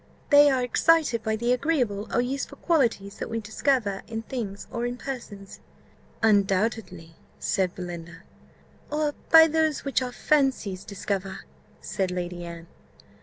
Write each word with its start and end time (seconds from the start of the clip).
"They 0.31 0.49
are 0.49 0.63
excited 0.63 1.21
by 1.21 1.35
the 1.35 1.53
agreeable 1.53 2.07
or 2.11 2.21
useful 2.21 2.57
qualities 2.57 3.19
that 3.19 3.29
we 3.29 3.39
discover 3.39 4.01
in 4.07 4.23
things 4.23 4.65
or 4.71 4.87
in 4.87 4.97
persons." 4.97 5.59
"Undoubtedly," 6.23 7.17
said 7.37 7.75
Belinda. 7.75 8.23
"Or 8.89 9.13
by 9.29 9.45
those 9.47 9.85
which 9.85 10.01
our 10.01 10.11
fancies 10.11 10.85
discover," 10.85 11.41
said 11.81 12.09
Lady 12.09 12.43
Anne. 12.43 12.65